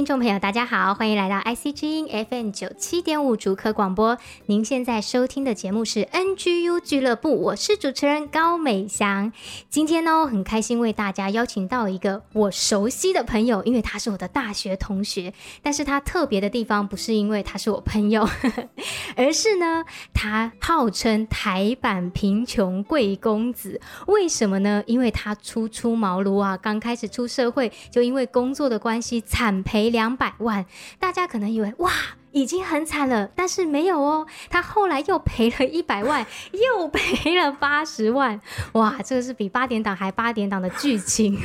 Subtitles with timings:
[0.00, 4.16] 听众朋友，大家好，欢迎来到 IC 之音 FM 九七点五竹科广播。
[4.46, 9.30] 您现在收听的节目是 NGU 俱乐部，我是主持人高美祥。
[9.68, 15.34] 今天呢，很开心为大家邀请到一个我熟悉的朋友，因为他是我的大学同学。
[15.60, 18.68] 但是他特别的地方不是因为他是我朋友，呵呵，
[19.16, 23.78] 而是呢，他号称台版贫穷贵公子。
[24.06, 24.82] 为什么呢？
[24.86, 30.64] 因为他初出茅庐啊，刚开始出社会，就因为工作的关系惨赔两百万，
[30.98, 31.90] 大家可能以为哇，
[32.32, 38.40] 已经很惨了，但是没有哦，他后来又赔了一百万，又赔了八十万，
[38.72, 41.38] 哇，这个是比八点档还八点档的剧情，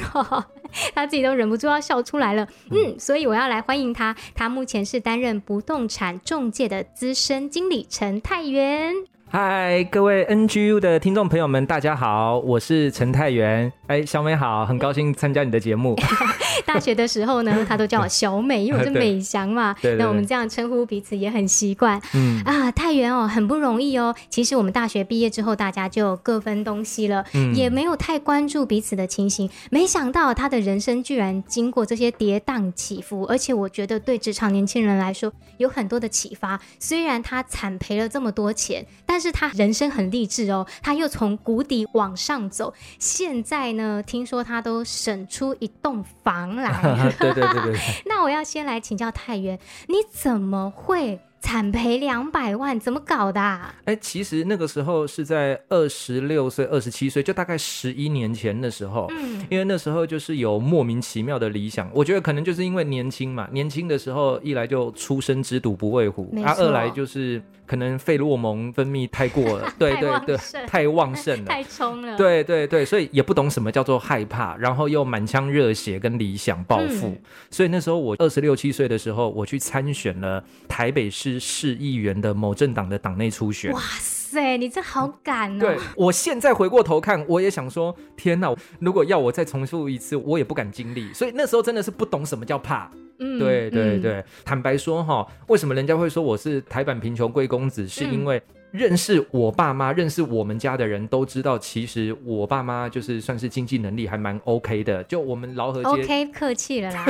[0.93, 2.47] 他自己都忍不住要笑出来了。
[2.69, 8.93] 嗯，所以我要来欢迎他，他目前是担任不动产中介的资深经理陈泰元。
[9.27, 13.71] 嗨，各位 NGU 的听众朋友们，大家好，我是陈太元。
[13.87, 15.95] 哎，小美好，很高兴参加你的节目。
[16.65, 19.73] 大学的时候呢，他都叫我小美，因为我是美翔嘛。
[19.81, 21.99] 对，对，对，那我们这样称呼彼此也很习惯。
[22.13, 24.15] 嗯啊，太原哦，很不容易哦。
[24.29, 29.49] 其实我们大学毕业之后，大家就各分东西了，嗯，也没有太关注彼此的情形。
[29.69, 36.59] 没想到他的人生居然经过这些跌宕起伏，而且我觉得对职场年轻人来说有很多的启发。
[36.79, 40.65] 虽然他惨赔了这么多钱，但是他人生很励志哦。
[40.81, 46.55] 他又从谷底往上走，现在呢，听说他都省出一栋房。
[46.57, 47.79] 来，对对对对。
[48.05, 52.77] 那我要先来请教太原，你怎么会惨赔两百万？
[52.79, 53.39] 怎么搞的？
[53.85, 59.05] 哎，其实那个时候是在二十六岁、二十七岁，就大概十一年前的时候。
[59.11, 67.39] 嗯，因为那时候就是有莫名其妙的理想，我觉得可能就是因为年轻嘛，年轻的时候一来就初生之犊不畏虎，啊，二来就是。
[67.67, 77.17] 可能费洛蒙分泌太过了， 对对对，太旺盛了， 太冲了，对对对，所以也不懂什么叫做害怕，然后又满腔热血跟理想抱负，嗯，
[77.49, 83.71] 所以那时候我二十六七岁的时候，我去参选了台北市市议员的某政党的党内初选。
[83.71, 85.59] 哇塞，你这好敢哦！
[85.59, 91.13] 对，我现在回过头看，我也想说，天哪，如果要我再重复一次，我也不敢经历。
[91.13, 92.91] 所以那时候真的是不懂什么叫怕。
[93.19, 97.87] 嗯，对对对，嗯、坦白说哈，为什么人家会说我是台版贫穷贵公子？
[97.87, 98.41] 是因为
[98.75, 105.03] 认识我爸妈、认识我们家的人都知道，其实我爸妈就是算是经济能力还蛮 OK 的。
[105.05, 107.05] 就我们劳合街，OK，客气了啦。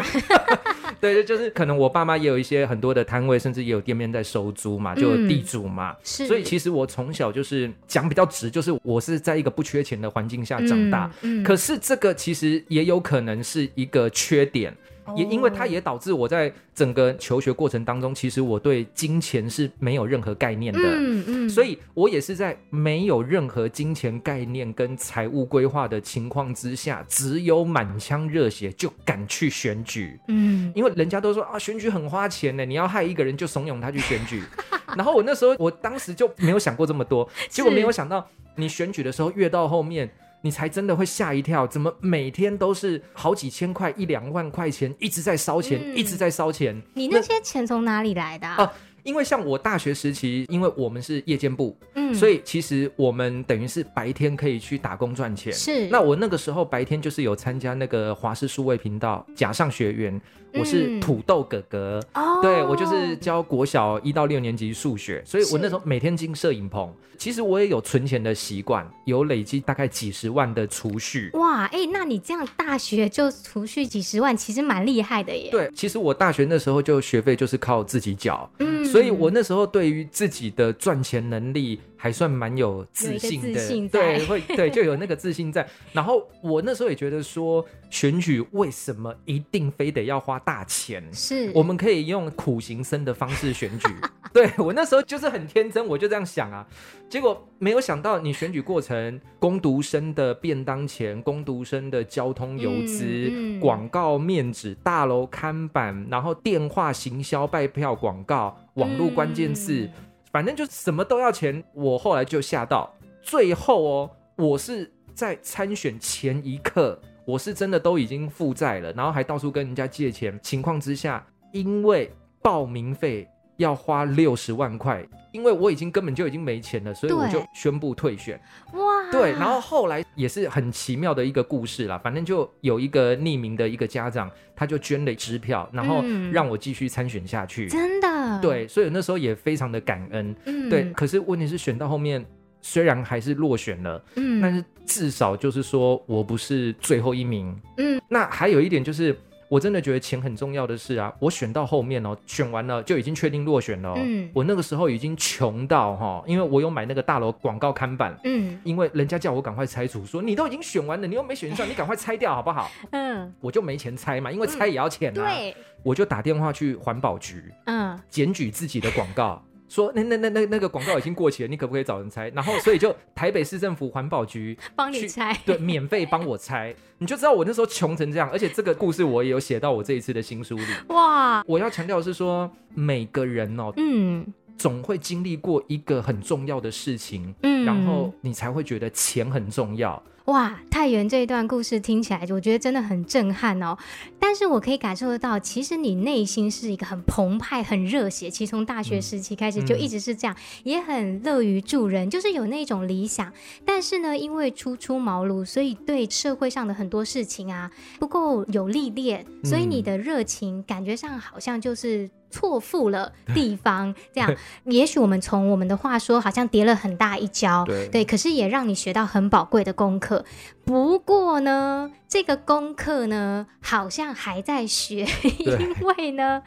[1.01, 5.91] 对，就是可能我爸妈也有一些很多的摊位，甚至也有店面在收租嘛，就有地主嘛。
[5.91, 11.11] 嗯、是，所以其实我从小就是讲比较直，就是我是在一个不缺钱的环境下长大。
[11.21, 14.75] 嗯，嗯，可是这个其实也有可能是一个缺点。
[15.15, 34.41] 也因为它也导致我在整个求学过程当中，其实我对金钱是没有任何概念的，嗯嗯，所以我也是在没有任何金钱概念跟财务规划的情况之下，只有满腔热血就敢去选举，嗯，因为人家都说啊，选举很花钱呢，你要害一个人就怂恿他去选举，
[34.97, 40.09] 然后我那时候我当时就没有想过这么多，结果没有想到你选举的时候越到后面。
[40.45, 46.79] 你才真的会吓一跳，怎么每天都是好几千块、一两万块钱一直在烧钱，嗯、一直在烧钱？
[46.93, 48.57] 你那些钱从哪里来的啊？
[48.57, 55.53] 啊因为像我大学时期，因为我们是夜间部，嗯，所以其实我们等于是白天可以去打工赚钱。
[55.53, 60.21] 是，那我那个时候白天就是有参加那个华视数位频道假上学园。
[60.53, 66.93] 我是土豆哥哥，嗯、对，我就是教国小一到六年级数学，所以我那时候每天进摄影棚。
[67.17, 71.29] 其实我也有存钱的习惯，有累积大概几十万的储蓄。
[71.33, 75.49] 哇，哎、欸，那你这样大学就储蓄几十万，其实蛮厉害的耶。
[75.49, 81.79] 对，其实我大学那时候就学费就是靠自己缴，嗯，所以我那时候对于自己的赚钱能力。
[82.05, 85.67] 还算蛮有自信的，信对，会对，就有那个自信在。
[85.91, 91.03] 然后我那时候也觉得说，选举为什么一定非得要花大钱？
[91.11, 93.87] 是，我们可以用苦行僧的方式选举。
[94.31, 96.67] 对，我那时候就是很天真，我就这样想啊。
[97.09, 109.85] 结果没有想到，你选举过程，攻读生的便当钱、攻读生的交通油资、嗯嗯、广告面纸、大楼看板，然后电话行销、拜票广告、网络关键字。
[109.85, 109.91] 嗯
[110.35, 122.11] 反正就什么都要钱，我后来就吓到，最后哦，我是在参选前一刻，我是真的都已经负债了，然后还到处跟人家借钱，情况之下，因为
[122.41, 128.37] 报名费要花六十万块，因为我已经根本就已经没钱了，所以我就宣布退选。
[128.73, 137.67] 哇，对，然后后来也是很奇妙的一个故事啦，反正就有一个匿名的一个家长，他就捐了支票，然后让我继续参选下去。
[137.67, 138.07] 嗯、真的，
[138.41, 140.35] 对，所以那时候也非常的感恩。
[140.45, 142.25] 嗯，对，可是问题是选到后面。
[142.67, 149.15] 虽然还是落选了，嗯，但是至少就是说我不是最后一名，嗯，那还有一点就是，
[149.47, 162.69] 我真的觉得钱很重要的是啊，我选到后面哦，选完了就已经确定落选了，嗯，我那个时候已经穷到哈，因为我有买那个大楼广告看板，嗯，因为人家叫我赶快拆除，说你都已经选完了，你又没选上，你赶快拆掉好不好？
[162.91, 169.41] 嗯，我就没钱拆嘛，因为拆也要钱啊，对，我就打电话去环保局，嗯，检举自己的广告。
[169.67, 172.29] 说那那那那那个广告已经过期了，你可不可以找人拆？
[172.35, 178.29] 然后所以就台北市政府环保局帮你拆，对，免费帮我拆，你就知道我那时候穷成这样。
[178.31, 180.65] 而且这个故事我也有写到我这一次的新书里。
[180.89, 181.43] 哇！
[181.47, 184.25] 我要强调的是说，每个人哦，嗯，
[184.57, 190.01] 总会经历过一个很重要的事情，嗯，然后你才会觉得钱很重要。
[190.25, 193.77] 哇，太原这一段故事听起来，我觉得真的很震撼哦。
[194.19, 198.27] 但是我可以感受得到，其实你内心是一个很澎湃、很热血。
[198.27, 203.31] 其实从大学时期开始就一直是这样，嗯、也很乐于助人，就是有那种理想。
[203.63, 207.69] 但是呢，因为初出茅庐，所以对社会上的很多事情啊
[207.99, 212.09] 不够有历练，所以你的热情感觉上好像就是。
[212.35, 214.35] 错付了地方，这样，
[214.65, 220.25] 也许我们从我们的话说，好像跌了很大一跤，对，对，可是也让你学到很宝贵的功课。
[220.65, 225.07] 不过呢，这个功课呢，好像还在学，
[225.39, 226.43] 因为呢，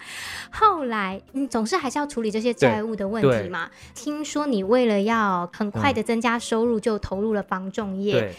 [0.51, 3.71] 后来你总是还是要处理这些债务的问题嘛。
[3.95, 8.35] 听说你为了要很快的增加收入，就投入了房仲业。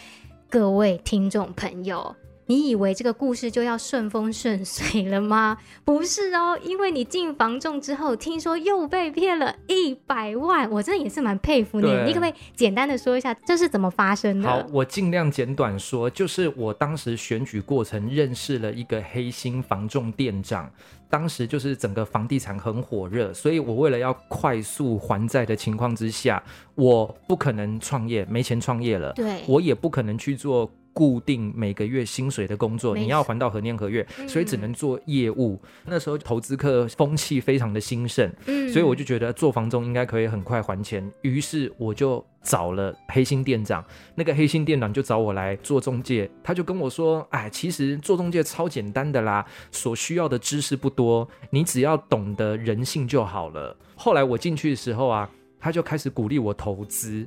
[0.48, 2.14] 各位听众朋友。
[2.50, 5.56] 你以为这个故事就要顺风顺水了吗？
[5.86, 11.86] 不是哦，因为你进房仲之后，听说又被骗了一百万，我真的也是蛮佩服你。
[12.04, 14.48] 你可不可以简单的说一下这是怎么发生的？
[14.48, 20.68] 好，我尽量简短说，就是我当时选举过程认识了一个黑心房仲店长，
[21.08, 26.42] 当时就是整个房地产很火热，所以我为了要快速还债的情况之下，
[26.74, 30.68] 我不可能创业，没钱创业了，对，我也不可能去做。
[30.92, 35.60] 固定每个月薪水的工作，你要还到何年何月，所以只能做业务。
[35.62, 41.10] 嗯、那时候投资客风气非常的兴盛，嗯，所以我就觉得做房仲应该可以很快还钱。
[41.22, 43.84] 于是我就找了黑心店长，
[44.14, 57.26] 那个黑心店长就找我来做中介，他就跟我说：“哎，其实做中介超简单的啦，所需要的知识不多，你只要懂得人性就好了。”后来我进去的时候啊，他就开始鼓励我投资。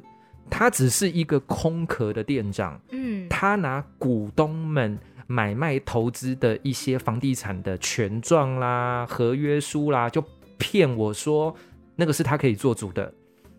[0.49, 10.23] 他只是一个空壳的店长，嗯，他拿股东们买卖投资的一些房地产的权状啦、合约书啦，就
[10.59, 11.55] 骗我说
[11.95, 13.11] 那个是他可以做主的，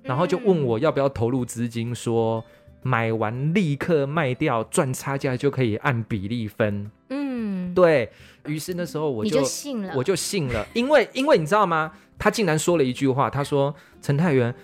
[0.02, 2.44] 然后就问我要不要投入资金，说
[2.82, 6.90] 买完立刻卖掉，赚差价就可以按比例分。
[7.08, 8.08] 嗯，对，
[8.46, 11.90] 于是那时候我就，就信了，我就信了，因为因为你知道吗？
[12.16, 14.54] 他竟然说了一句话，他说陈泰源。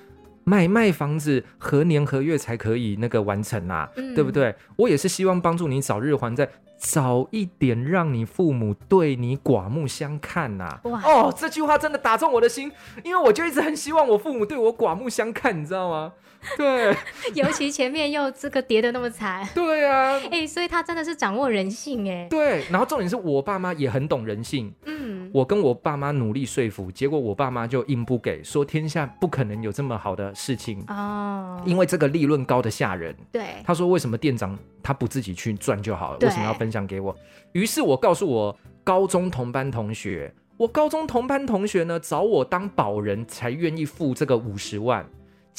[0.44, 3.88] 卖卖房子何年何月才可以那个完成啊？
[3.96, 4.54] 嗯、对不对？
[4.76, 6.48] 我也是希望帮助你早日还债，
[6.78, 10.81] 早一点让你父母对你刮目相看呐、啊！
[10.84, 12.72] 哇哦，这句话真的打中我的心，
[13.05, 16.12] 因为我就一直很希望我父母对我刮目相看，你知道吗？
[16.56, 16.97] 对，
[17.35, 22.27] 尤其前面又这个跌得那么惨，对啊， 哎、欸，所以他真的是掌握人性哎。
[22.31, 30.82] 对，然后重点是我爸妈也很懂人性，嗯，我跟我爸妈努力说服，结果我爸妈就硬不给，说天下不可能有这么好的事情。
[30.89, 33.15] 哦，因为这个利润高的吓人。
[33.31, 37.15] 对，他说为什么店长他不自己去赚就好了，为什么要分享给我？
[37.53, 45.05] 于是我告诉我高中同班同学，我高中同班同学呢找我当保人才愿意付这个五十万。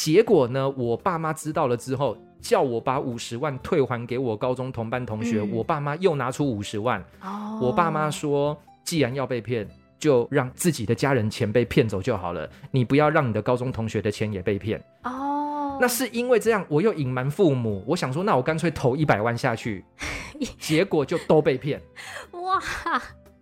[0.04, 5.42] 结果呢，我爸妈知道了之后，叫我把五十万退还给我高中同班同学。
[5.42, 7.00] 嗯、我爸妈又拿出五十万。
[7.22, 14.84] 哦、我爸妈说，既然要被骗，就让自己的家人钱被骗走就好了，你不要让你的高中同学的钱也被骗。
[15.04, 19.86] 哦，那是因为这样，我又隐瞒父母，我想说，那我干脆投一百万下去，
[20.58, 21.80] 结果就都被骗。
[22.32, 22.60] 哇，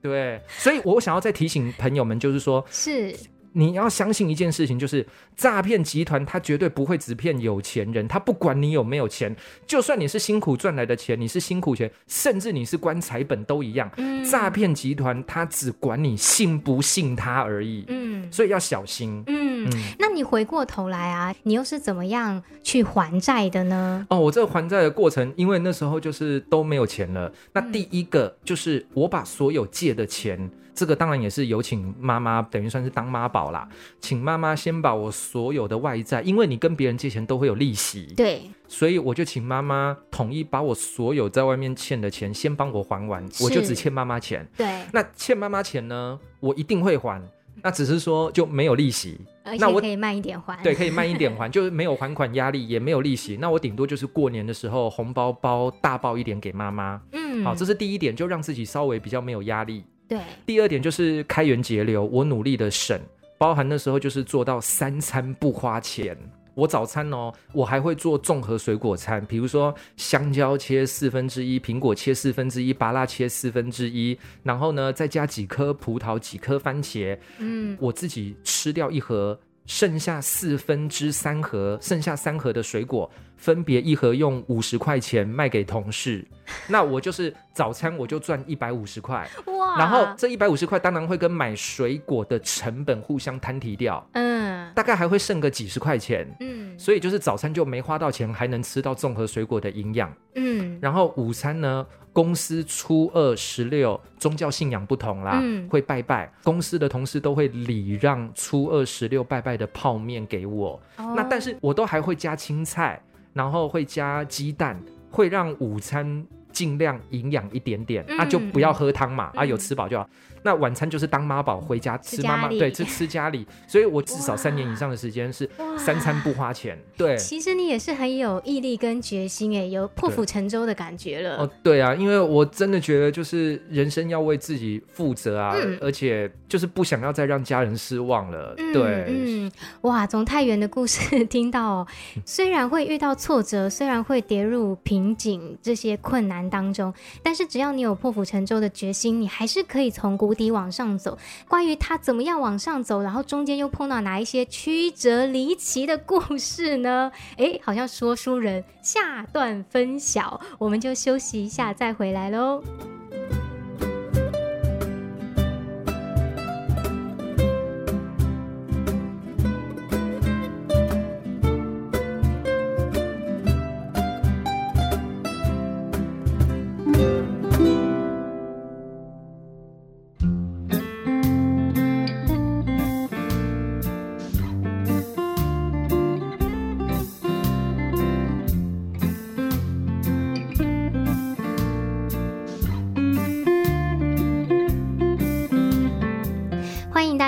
[0.02, 3.16] 对，所以我想要再提醒朋友们，就是说，是。
[3.54, 13.90] 你要相信一件事情，就是诈骗集团他绝对不会只骗有钱人，他不管你有没有钱，就算你是辛苦赚来的钱，你是辛苦钱，甚至你是棺材本都一样。
[13.98, 17.86] 嗯，诈骗集团他只管你信不信他而已。
[17.88, 19.24] 嗯，所以要小心。
[19.28, 19.70] 嗯。
[19.98, 24.06] 那你回过头来啊，你又是怎么样去还债的呢？
[24.10, 27.32] 哦，我这个还债的过程，因为那时候就是都没有钱了。
[27.54, 30.40] 那第一个就是我把所有借的钱。
[30.40, 33.68] 嗯这个当然也是有请妈妈，等于算是当妈宝啦。
[34.00, 44.48] 请妈妈先把我所有的外债，因为你跟别人借钱都会有利息，对，所以我就请妈妈统一把我所有在外面欠的钱先帮我还完，我就只欠妈妈钱。
[44.56, 47.22] 对，那欠妈妈钱呢，我一定会还，
[47.62, 49.20] 那只是说就没有利息，
[49.60, 53.36] 那我可以慢一点还，对，可以慢一点还， 就是没有还款压力，也没有利息。
[53.36, 59.84] 那我顶多就是过年的时候红包包大包一点给妈妈，嗯，好，这是第一点，就让自己稍微比较没有压力。
[60.10, 63.00] 对，第二点就是开源节流，我努力的省，
[63.38, 66.18] 包含那时候就是做到三餐不花钱。
[66.56, 79.40] 我早餐哦，我还会做综合水果餐，比如说香蕉切四分之一，苹果切四分之一，芭拉切四分之一，然后呢再加几颗葡萄，几颗番茄，嗯，我自己吃掉一盒。
[79.66, 83.08] 剩下四分之三盒，剩下三盒的水果，
[83.40, 86.24] 分别一盒用五十块钱卖给同事，
[86.68, 89.78] 那我就是早餐我就赚一百五十块，哇！
[89.80, 101.86] 然后这一百五十块当然会跟买水果的成本互相摊提掉，嗯，大概还会剩个几十块钱，嗯，所以就是早餐就没花到钱，还能吃到综合水果的营养，嗯，然后午餐呢？
[102.12, 106.30] 公司初二十六，宗教信仰不同啦，嗯，会拜拜。
[106.44, 113.00] 公司的同事都会礼让初二十六拜拜的泡面给我，哦，那但是我都还会加青菜，
[113.40, 114.78] 然后会加鸡蛋，
[115.10, 120.08] 会让午餐尽量营养一点点，那，嗯啊，就不要喝汤嘛，嗯，啊，有吃饱就好。
[120.42, 126.80] 那晚餐就是当妈宝回家吃妈妈对吃吃家里，所以我至少三年以上的时间是三餐不花钱。
[126.96, 131.40] 对，其实你也是很有毅力跟决心诶，有破釜沉舟的感觉了。
[131.40, 138.56] 哦，对啊，因为我真的觉得就是人生要为自己负责啊，嗯、而且就是不想要再让家人失望了。
[138.58, 139.52] 嗯、对，嗯，
[139.82, 141.86] 哇，从太原的故事听到，
[142.24, 146.94] 虽然会遇到挫折，虽然会跌入瓶颈这些困难当中，
[147.24, 151.18] 但是只要你有破釜沉舟的决心，你还是可以从谷底往上走，
[151.48, 157.12] 关于他怎么样往上走，然后中间又碰到哪一些曲折离奇的故事呢？
[157.38, 162.62] 诶，好像说书人下段分晓，我们就休息一下再回来喽。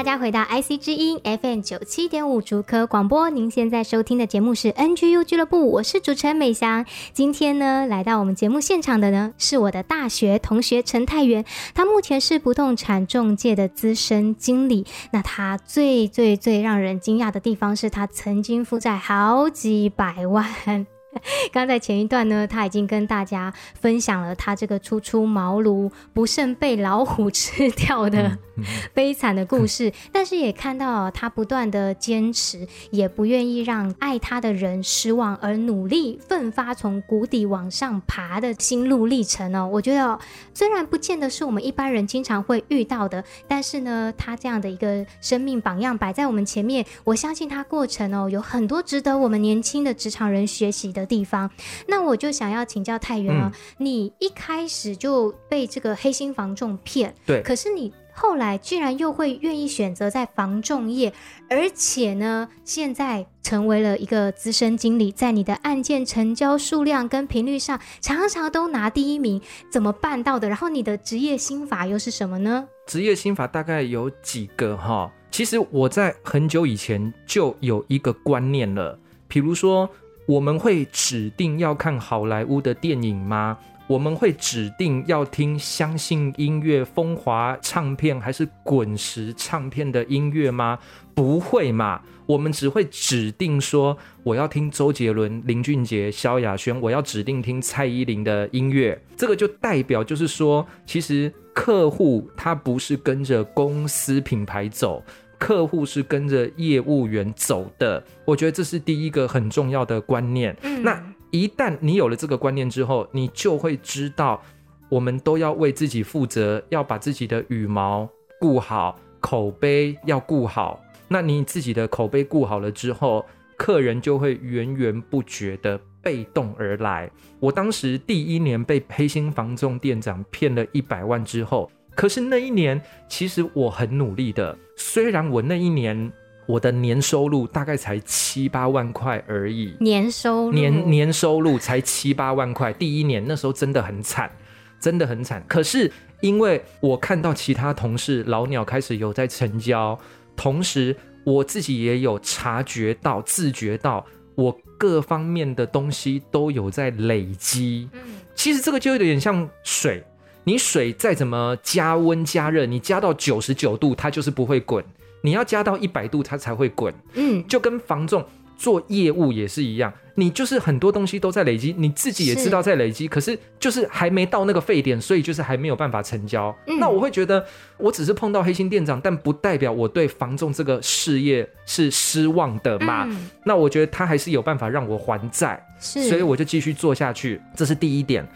[0.02, 6.84] 大家回到 IC 之音 FM 九七点五竹科广播，您现在收听的节目是 NGU 俱乐部，我是主持人美翔。
[7.14, 14.88] 今天呢，来到我们节目现场的呢，是我的大学同学陈泰元，他目前是不动产中介的资深经理。
[15.14, 20.88] 那他最最最让人惊讶的地方是他曾经负债好几百万。
[21.52, 28.38] 刚在前一段呢，他已经跟大家分享了他这个初出茅庐不慎被老虎吃掉的
[28.94, 39.70] 悲惨的故事， 但是也看到他不断的坚持，也不愿意让爱他的人失望，而努力奋发从谷底往上爬的心路历程哦。
[39.72, 40.18] 我觉得
[40.54, 51.01] 虽然不见得是我们一般人经常会遇到的，但是呢，他这样的一个生命榜样摆在我们前面，我相信他过程哦有很多值得我们年轻的职场人学习的。
[51.02, 51.50] 的地方，
[51.88, 61.12] 那我就想要请教太原啊，嗯、你一开始就被这个黑心房仲骗，对，可是你后来居然又会愿意选择在房仲业，
[61.50, 69.42] 而且呢，现在成为了一个资深经理，在你的案件成交数量跟频率上，常常都拿第一名，
[69.72, 70.48] 怎么办到的？
[70.48, 72.68] 然后你的职业心法又是什么呢？
[72.86, 79.90] 职业心法大概有几个哈，其实我在很久以前就有一个观念了，比如说。
[80.32, 83.58] 我们会指定要看好莱坞的电影吗？
[83.86, 90.80] 我们会指定要听相信音乐、风华唱片还是滚石唱片的音乐吗？
[91.14, 92.02] 不会嘛！
[92.26, 98.98] 我们只会指定说我要听周杰伦、林俊杰、萧亚轩，我要指定听蔡依林的音乐。
[99.18, 105.04] 这个就代表就是说，其实客户他不是跟着公司品牌走。
[105.42, 110.56] 客户是跟着业务员走的，我觉得这是第一个很重要的观念。
[110.62, 114.40] 嗯，那一旦你有了这个观念之后，你就会知道，
[114.88, 118.08] 我们都要为自己负责，要把自己的羽毛
[118.40, 120.80] 顾好，口碑要顾好。
[121.08, 123.26] 那你自己的口碑顾好了之后，
[123.58, 127.10] 客人就会源源不绝的被动而来。
[127.40, 136.12] 我当时第一年被黑心房仲店长骗了一百万之后，可是那一年其实我很努力的，虽然我那一年。
[136.48, 142.74] 我的年收入大概才七八万块而已，年收入年年收入才七八万块。
[142.74, 144.30] 第一年那时候真的很惨，
[144.78, 145.42] 真的很惨。
[145.48, 149.98] 可是因为我看到其他同事老鸟开始有在成交，
[150.36, 150.94] 同时
[151.24, 154.06] 我自己也有察觉到、自觉到，
[154.36, 157.88] 我各方面的东西都有在累积。
[157.94, 158.02] 嗯，
[158.36, 160.04] 其实这个就有点像水，
[160.44, 164.84] 你水再怎么加温加热，你加到九十九度，它就是不会滚。
[165.22, 166.94] 你要加到一百度，它才会滚。
[167.14, 168.26] 嗯，就跟房仲
[168.58, 176.56] 做业务也是一样，你就是很多东西都在累积，你自己也知道在累积，可是就是还没到那个沸点，所以就是还没有办法成交。
[176.66, 177.46] 嗯，那我会觉得，
[177.78, 183.06] 我只是碰到黑心店长，但不代表我对房仲这个事业是失望的嘛。
[183.08, 187.40] 嗯，那我觉得他还是有办法让我还债，是，所以我就继续做下去。
[187.56, 188.28] 这是第一点。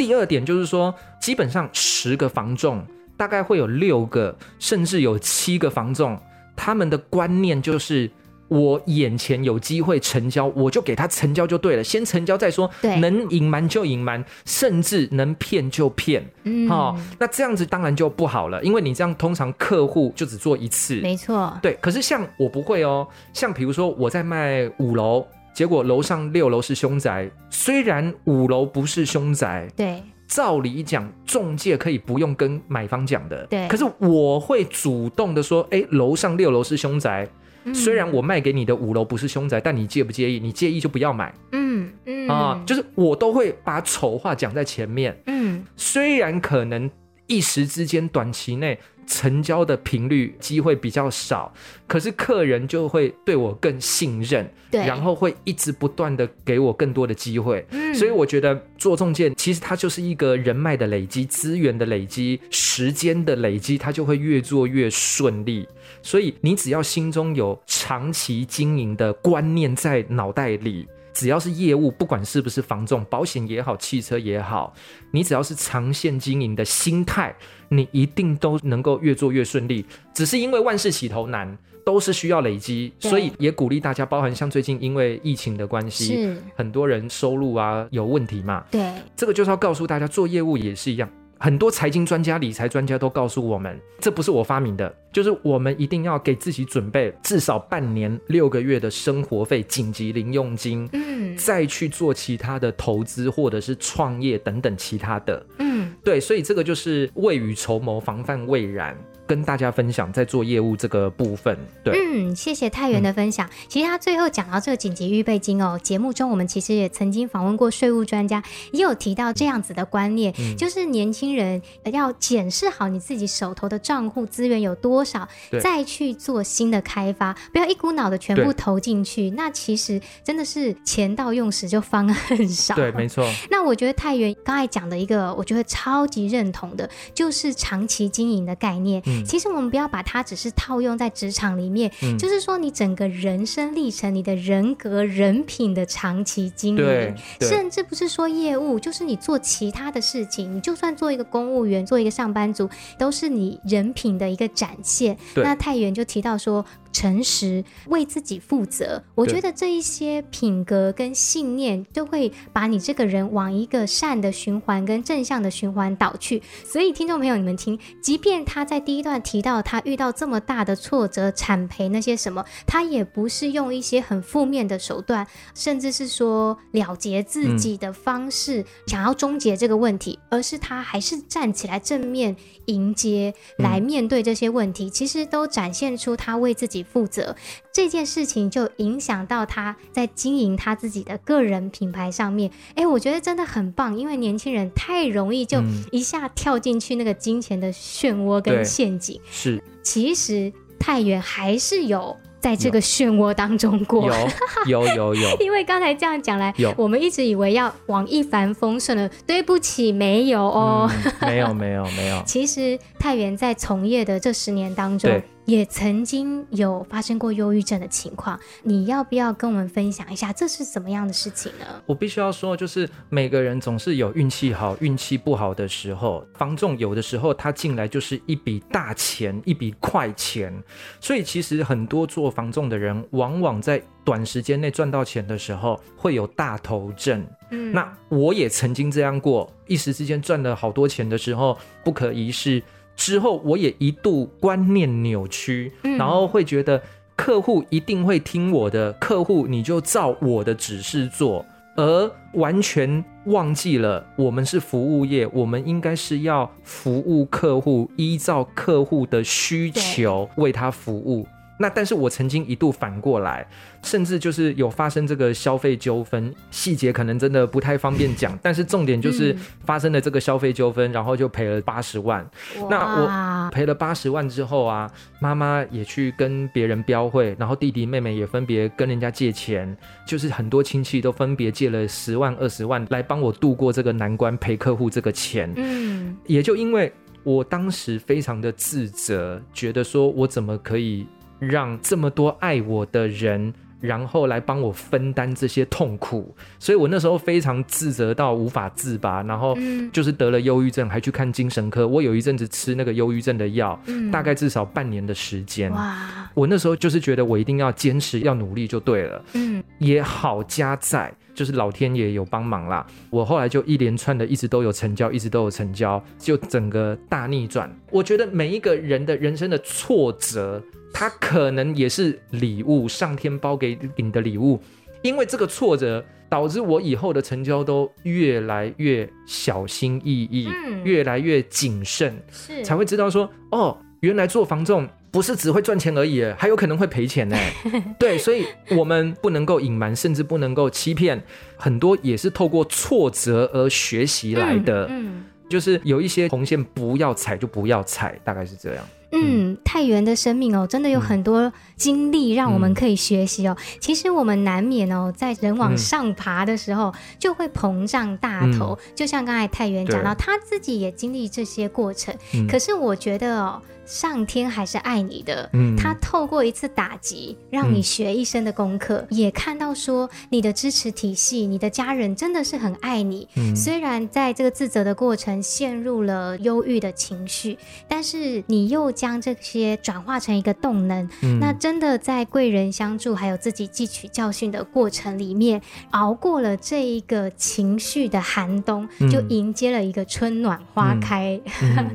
[0.00, 2.82] 第二点就是说，基本上十个房仲，
[3.18, 6.18] 大概会有六个，甚至有七个房仲。
[6.56, 8.10] 他们的观念就是，
[8.48, 12.70] 我眼前有机会成交，我就给他成交就对了，先成交再说。
[12.80, 16.26] 对，能隐瞒就隐瞒，甚至能骗就骗。
[16.44, 20.94] 嗯，好，那这样子当然就不好了，因为你这样通常客户就只做一次。
[21.02, 21.54] 没错。
[21.60, 30.02] 对，可是像我不会哦，像比如说我在卖五楼，结果楼上六楼是凶宅，虽然五楼不是凶宅，对。
[30.26, 33.44] 照理讲，中介可以不用跟买方讲的。
[33.46, 33.66] 对。
[33.66, 37.28] 可是我会主动的说，哎，楼上六楼是凶宅，
[37.64, 40.38] 嗯，虽然我卖给你的五楼不是凶宅，但你介不介意？
[40.38, 41.34] 你介意就不要买。
[41.50, 42.28] 嗯嗯。
[42.28, 45.20] 啊，就是我都会把丑话讲在前面。
[45.26, 45.66] 嗯。
[45.74, 46.88] 虽然可能
[47.30, 48.78] 一时之间短期内。
[49.06, 51.52] 成交的频率机会比较少，
[51.88, 65.66] 可是客人就会对我更信任，对，然后会一直不断的给我更多的机会，嗯，所以我觉得做中介其实它就是一个人脉的累积、资源的累积、时间的累积，它就会越做越顺利。
[66.02, 70.86] 所以你只要心中有长期经营的观念在脑袋里。
[71.12, 74.72] 只要是业务，不管是不是房仲、保险也好、汽车也好，
[75.10, 77.34] 你只要是长线经营的心态，
[77.68, 79.84] 你一定都能够越做越顺利。
[80.14, 88.64] 只是因为万事起头难，都是需要累积，所以也鼓励大家，包含像最近因为疫情的关系，很多人收入啊有问题嘛。
[88.70, 91.08] 对，这个就是要告诉大家，做业务也是一样。
[91.42, 108.94] 很多财经专家、理财专家都告诉我们，这不是我发明的，就是我们一定要给自己准备至少半年、六个月的生活费、紧急零用金，嗯，再去做其他的投资或者是创业等等其他的，嗯，对，所以这个就是未雨绸缪，防范未然。
[109.30, 113.46] 跟大家分享在做业务这个部分，对，嗯，谢谢太原的分享。
[113.46, 121.62] 嗯、其实他最后讲到这个紧急预备金哦，节目中我们其实也曾经访问过税务专家，也有提到这样子的观念，嗯、就是年轻人
[121.92, 125.28] 要检视好你自己手头的账户资源有多少，
[125.62, 129.30] 再去做新的开发，不要一股脑的全部投进去。
[129.30, 132.74] 那其实真的是钱到用时就方恨少。
[132.74, 133.24] 对，没错。
[133.48, 139.00] 那我觉得太原刚才讲的一个，我觉得超级认同的，就是长期经营的概念。
[139.06, 155.16] 嗯其实我们不要把它只是套用在职场里面，嗯，就是说你整个人生历程、你的人格、人品的长期经营，甚至不是说业务，就是你做其他的事情，你就算做一个公务员、做一个上班族，都是你人品的一个展现。
[155.36, 156.64] 那太原就提到说。
[156.92, 166.42] 诚实，为自己负责，我觉得这一些品格跟信念都会把你这个人往一个善的循环跟正向的循环导去。
[166.64, 182.34] 所以，听众朋友，你们听，即便他在第一段提到他遇到这么大的挫折、产赔那些什么，他也不是用一些很负面的手段，甚至是说了结自己的方式，想要终结这个问题，而是他还是站起来正面
[182.66, 186.79] 迎接，来面对这些问题，其实都展现出他为自己。
[186.82, 187.34] 负责
[187.72, 192.50] 这件事情，就影响到他在经营他自己的个人品牌上面。
[192.74, 199.20] 哎，我觉得真的很棒，因为年轻人太容易就一下跳进去那个金钱的漩涡跟陷阱。
[199.30, 204.10] 是，其实太原还是有在这个漩涡当中过。
[204.66, 205.36] 有有有有，有。
[205.40, 209.08] 因为刚才这样讲来，我们一直以为要往一帆风顺了。
[209.26, 210.90] 对不起，没有哦，
[211.20, 212.22] 嗯、没有没有没有。
[212.26, 215.10] 其实太原在从业的这十年当中。
[215.44, 221.66] 也曾经有发生过忧郁症的情况，你要不要跟我们分享一下，这是什么样的事情呢？
[221.86, 226.24] 我必须要说，就是每个人总是有运气好、运气不好的时候。
[226.34, 230.52] 房仲有的时候他进来就是一笔大钱、一笔快钱，
[231.00, 237.26] 所以其实很多做房仲的人，往往在短时间内赚到钱的时候会有大头症。
[237.50, 242.62] 嗯，那我也曾经这样过，一时之间赚了好多钱的时候，不可一世。
[243.00, 246.82] 之后，我也一度观念扭曲，然后会觉得
[247.16, 251.42] 客户一定会听我的，客户你就照我的指示做，
[251.76, 261.26] 而完全忘记了我们是服务业，我们应该是要服务客户，依照客户的需求为他服务。
[261.60, 263.46] 那但是我曾经一度反过来，
[263.82, 272.26] 甚至就是有发生这个消费纠纷，细节可能真的不太方便讲， 但是重点就是发生了这个消费纠纷，然后就赔了八十万。
[272.70, 285.52] 那我赔了八十万之后啊，妈妈也去跟别人标会，然后弟弟妹妹也分别跟人家借钱，就是很多亲戚都分别借了十万、二十万来帮我度过这个难关，赔客户这个钱。
[285.56, 286.90] 嗯，也就因为
[287.22, 291.06] 我当时非常的自责，觉得说我怎么可以。
[291.40, 299.56] 让这么多爱我的人，然后来帮我分担这些痛苦，所以我那时候非常自责到无法自拔，然后
[299.90, 301.88] 就是得了忧郁症，还去看精神科。
[301.88, 303.80] 我有一阵子吃那个忧郁症的药，
[304.12, 305.70] 大概至少半年的时间。
[305.72, 306.30] 哇！
[306.34, 309.24] 我那时候就是觉得我一定要坚持，要努力就对了。
[309.32, 311.12] 嗯，也好加在。
[311.40, 317.74] 就是老天爷有帮忙啦，我后来就一连串的一直都有成交，一直都有成交，就整个大逆转。
[317.90, 324.60] 我觉得每一个人的人生的挫折，他可能也是礼物，上天包给你的礼物，
[325.00, 334.86] 因为这个挫折导致我以后的成交都越来越小心翼翼，嗯、越来越谨慎，是才会知道说哦，原来做房仲。
[335.10, 337.36] 不是只会赚钱而已，还有可能会赔钱呢。
[337.98, 338.46] 对，所以
[338.76, 341.20] 我们不能够隐瞒，甚至不能够欺骗。
[341.56, 344.86] 很多也是透过挫折而学习来的。
[344.86, 348.84] 嗯，嗯，就是有一些红线不要踩就不要踩，大概是这样。
[349.12, 353.56] 嗯，太原的生命哦，真的有很多经历让我们可以学习哦。
[353.58, 358.78] 嗯、其实我们难免哦，在人往上爬的时候，就会膨胀大头。
[358.80, 362.14] 嗯、就像刚才太原讲到，他自己也经历这些过程。
[362.34, 363.60] 嗯、可是我觉得哦。
[363.90, 373.26] 上天还是爱你的，嗯，他透过一次打击，让你学一生的功课，嗯、也看到说你的支持体系，你的家人真的是很爱你。
[373.34, 381.10] 嗯，虽然在这个自责的过程陷入了忧郁的情绪，但是你又将这些转化成一个动能。
[381.22, 391.40] 嗯，那真的在贵人相助，还有自己汲取教训的过程里面，熬过了这一个情绪的寒冬，嗯、就迎接了一个春暖花开。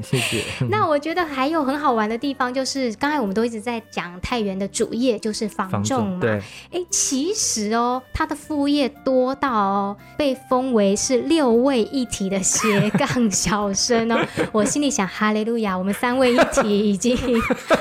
[0.03, 0.43] 谢谢。
[0.69, 1.84] 那我觉得还有很好。
[1.85, 14.17] 好玩的地方就是，刚才我们都一直在讲太原的主业就是房仲嘛，对，哎、欸，其实哦，他的副业多到哦，被封为是六位一体的斜杠小生哦。
[14.51, 17.15] 我心里想，哈利路亚，我们三位一体已经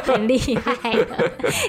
[0.03, 1.07] 很厉害了，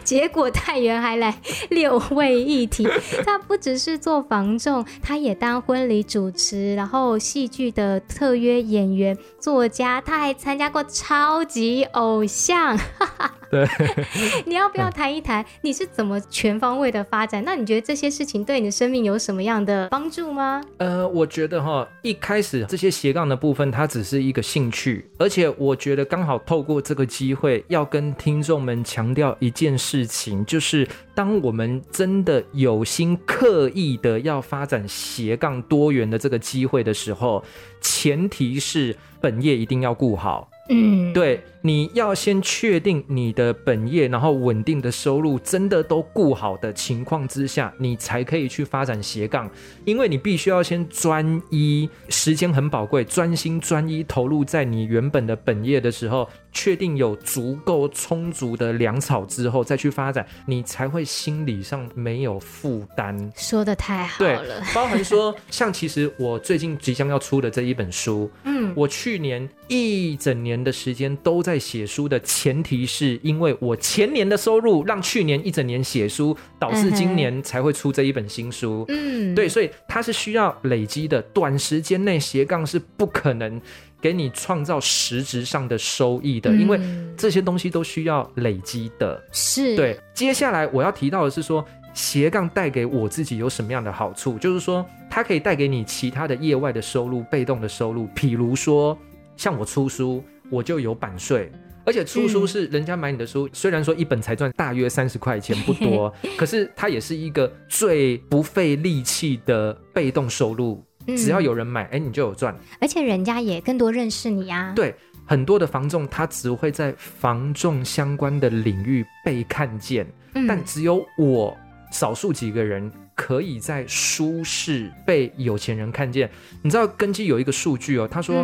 [0.03, 2.85] 结果太原还来六位一体。
[3.25, 12.24] 他不只是做房仲，他也当婚礼主持，然后戏剧的特约演员、作家，他还参加过超级偶。
[12.27, 12.77] 像，
[13.49, 13.67] 对，
[14.45, 17.43] 你要不要谈一谈你是怎么全方位的发展？
[17.43, 20.61] 那你觉得这些事情对你的生命有什么样的帮助吗？
[20.77, 37.43] 呃，我觉得哈，一开始这些斜杠的部分，它只是一个兴趣，而且我觉得刚好透过这个机会，要跟听众们强调一件事情，就是当我们真的有心刻意的要发展斜杠多元的这个机会的时候，
[37.79, 40.49] 前提是本业一定要顾好。
[40.67, 49.49] 嗯，对，你要先确定你的本业，然后稳定的收入真的都顾好的情况之下，你才可以去发展斜杠。
[49.83, 63.31] 因为你必须要先专一，时间很宝贵，专心专一投入在你原本的本业的时候，确定有足够充足的粮草之后再去发展，你才会心理上没有负担。
[63.35, 70.65] 说的太好了，对，包含说像其实我最近即将要出的这一本书，嗯，我去年一整年。
[70.65, 78.85] 的时间都在写书的前提是因为我前年的收入让去年一整年写书，导致今年才会出这一本新书。
[78.89, 83.61] 嗯，对，所以它是需要累积的，短时间内斜杠是不可能
[84.01, 86.79] 给你创造实质上的收益的，因为
[87.17, 89.21] 这些东西都需要累积的。
[89.31, 89.99] 是对。
[90.13, 94.37] 接下来我要提到的是说，斜杠带给我自己有什么样的好处？
[94.37, 98.97] 就是说，它可以带给你其他的业外的收入、被动的收入，譬如说
[99.35, 100.23] 像我出书。
[100.49, 101.51] 我就有版税
[101.87, 110.83] 而且出书是人家买你的书，嗯、虽然说一本才赚大约三十块钱，不多， 可是它也是一个最不费力气的被动收入。
[111.05, 112.57] 嗯、只要有人买，哎，你就有赚。
[112.81, 114.73] 而且人家也更多认识你啊。
[114.75, 114.95] 对，
[115.27, 121.55] 很多的房仲他只会在房仲相关的领域被看见，嗯、但只有我
[121.91, 126.27] 少数几个人可以在舒适被有钱人看见。
[126.63, 128.43] 你知道，根据有一个数据哦，他说。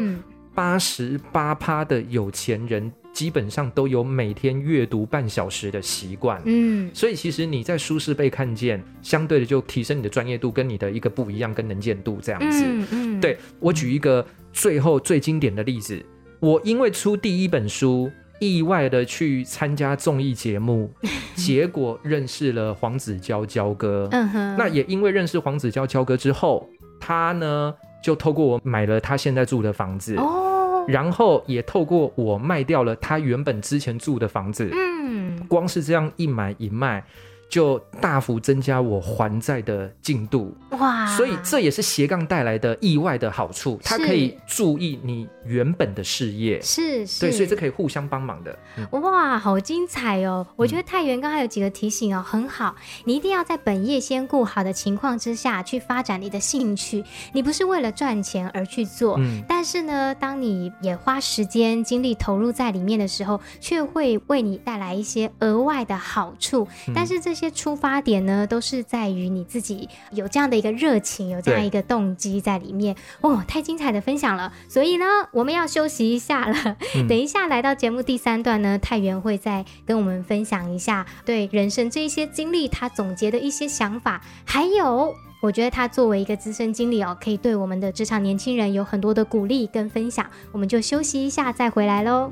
[0.52, 13.22] 嗯八十八趴的有钱人基本上都有每天阅读半小时的习惯，嗯，所以其实你在书市被看见，相对的就提升你的专业度跟你的一个不一样跟能见度这样子，嗯，嗯。
[13.22, 16.04] 对，我举一个最后最经典的例子，
[16.40, 20.92] 我因为出第一本书，意外的去参加综艺节目，
[21.36, 27.74] 结果认识了黄子佼佼哥，嗯哼，那也因为认识黄子佼佼哥之后，他呢。
[28.04, 37.04] 就透过我买了他现在住的房子，哦，然后也透过我卖掉了他原本之前住的房子，嗯，光是这样一买一卖。
[37.50, 48.58] 就大幅增加我还债的进度哇，所以这也是斜杠带来的意外的好处，它可以注意你原本的事业，是是，对，所以这可以互相帮忙的。
[48.78, 50.48] 嗯、哇，好精彩哦！
[50.56, 57.04] 我觉得太原刚才有几个提醒哦，很好，你一定要在本业先顾好的情况之下去发展你的兴趣，
[57.34, 67.36] 你不是为了赚钱而去做，嗯，但是呢，当你也花时间精力投入在里面的时候，却会为你带来一些额外的好处，嗯、但是这。
[67.42, 72.96] 些出发点呢，都是在于你自己有这样的一个热情，有这样一个动机在里面。
[73.22, 74.54] 哦，太精彩的分享了！
[74.70, 76.78] 所以呢，我们要休息一下了。
[76.96, 90.26] 嗯、等一下来到节目第三段呢，太原会再跟我们分享一下对人生这一些经历他总结的一些想法，还有我觉得他作为一个资深经理哦，可以对我们的职场年轻人有很多的鼓励跟分享。
[90.52, 92.32] 我们就休息一下再回来喽。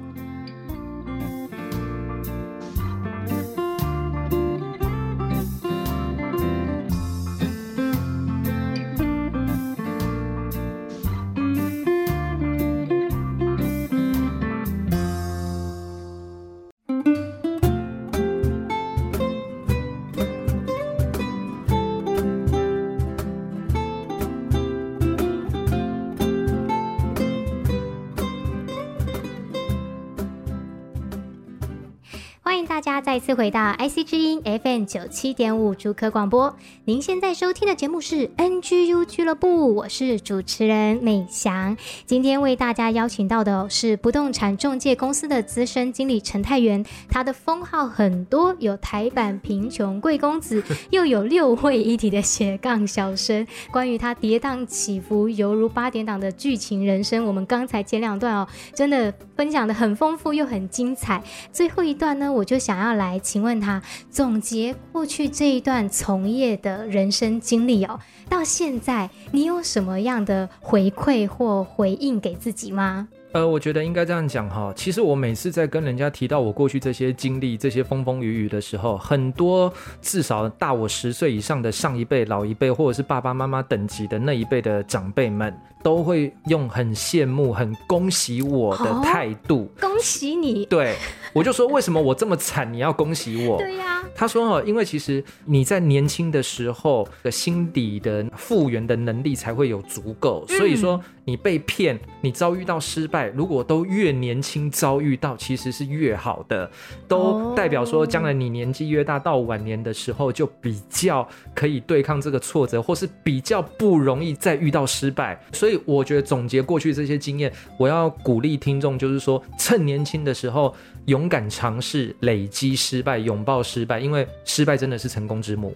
[33.09, 41.75] 再次回到 IC 之音 FM 九七点五主科广播，您现在收听的节目是 NGU 俱乐部，我是主持人美翔。
[42.05, 53.47] 今天为大家邀请到的是不动产中介公司的资深经理陈泰元，他的封号很多，有台版贫穷贵公子， 又有六位一体的斜杠小生。
[53.71, 61.23] 关于他跌宕起伏，犹如八点档的剧情人生，我们刚才前两段哦，真的分享的很丰富又很精彩。
[61.51, 62.59] 最后一段呢，我就。
[62.59, 63.81] 想要来请问他
[64.11, 73.07] 总结过去这一段从业的人生经历哦，到现在你有什么样的回馈或回应给自己吗？
[73.31, 74.73] 呃，我觉得应该这样讲哈。
[74.75, 89.69] 其实我每次在跟人家提到我过去这些经历、这些风风雨雨的时候，很多至少大我十岁以上的上一辈、老一辈，或者是爸爸妈妈等级的那一辈的长辈们，都会用很羡慕、很恭喜我的态度。
[89.75, 90.65] 哦，恭喜你！
[90.65, 90.95] 对，
[91.33, 93.57] 我就说为什么我这么惨，你要恭喜我？
[93.57, 94.03] 对呀。
[94.15, 103.27] 他说哦，因为其实你在年轻的时候的心底的复原的能力才会有足够，所以说你被骗，你遭遇到失败。
[103.27, 106.69] 如果都越年轻遭遇到，其实是越好的，
[107.07, 115.39] 都代表说将来你年纪越大，到晚年的时候就比较可以对抗这个挫折，或是比较不容易再遇到失败。
[115.53, 120.75] 所以我觉得总结过去这些经验，我要鼓励听众，就是说趁年轻的时候
[121.09, 125.73] 勇敢尝试，累积失败，拥抱失败，因为失败真的是成功之母。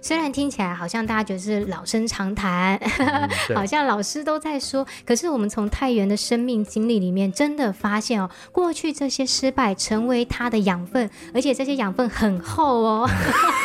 [0.00, 13.10] 虽然听起来好像大家觉得是老生常谈，嗯、 好像老师都在说，可是我们从太原的生命经历里面，真的发现哦，过去这些失败成为他的养分，而且这些养分很厚哦，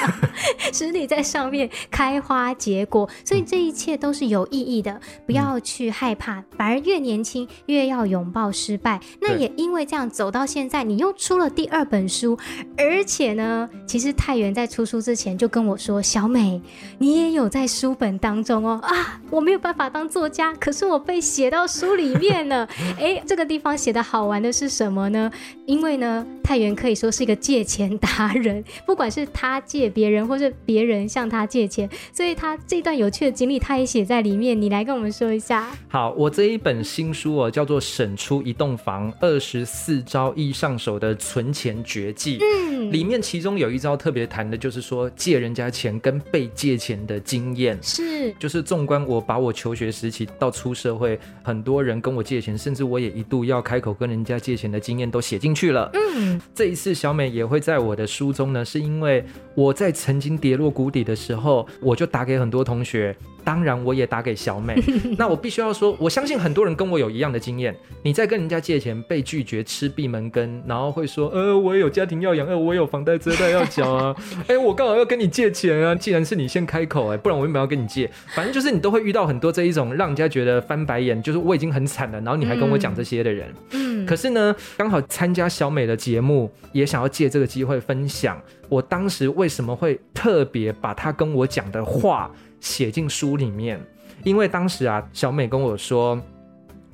[0.74, 5.00] 使你在上面开花结果，所以这一切都是有意义的。
[5.26, 9.00] 不要去害怕，反而越年轻越要拥抱失败。
[9.22, 12.38] 那也因为这样走到现在，你又出了第二本书，
[12.78, 15.75] 而且呢，其实太原在出书之前就跟我。
[15.78, 16.60] 说小美，
[16.98, 19.22] 你也有在书本当中哦啊！
[19.30, 22.68] 我没有办法当作家，可是我被写到书里面了。
[23.00, 25.32] 哎，这个地方写的好玩的是什么呢？
[25.68, 34.56] 因为呢，太原可以说是一个借钱达人，不管是他借别人，人，或是别人向他借钱，所以他这段有趣的经历，他也写在里面。
[34.62, 35.68] 你来跟我们说一下。
[35.90, 42.38] 好，我这一本新书哦，叫做《省出一栋房二十四招易上手的存钱绝技》。
[42.42, 47.78] 嗯，里面其中有一招特别谈的就是说借人家钱跟被借钱的经验。
[47.82, 55.90] 是，就是纵观我把我求学时期到出社会，很多人跟我借钱，甚至我也一度要开口跟人家借钱的经验都写进去了。
[55.94, 59.24] 嗯，这一次小美也会在我的书中呢，是因为
[59.54, 63.16] 我在曾经跌落谷底的时候，我就打给很多同学。
[63.46, 64.76] 当然，我也打给小美。
[65.18, 67.74] 那我必须要说，我相信很多人跟我有一样的经验。
[68.02, 74.16] 你在跟人家借钱被拒绝，吃闭门羹，然后会说：“呃，我也有家庭要养，呃，我有房贷车贷要缴啊。
[74.50, 75.94] 哎，我刚好要跟你借钱啊。
[75.94, 78.10] 既然是你先开口，哎，不然我为什么要跟你借？
[78.34, 83.54] 反正就是你都会遇到很多这一种让人家觉得翻白眼，就是我已经很惨了，然后你还跟我讲这些的人。
[83.72, 92.32] 嗯，可是呢，刚好参加小美的节目，也想要借这个机会分享我当时为什么会特别把他跟我讲的话。
[92.60, 93.80] 写进书里面，
[94.24, 96.20] 因为当时啊，小美跟我说：“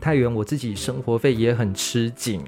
[0.01, 2.41] 太原，我自己生活费也很吃紧，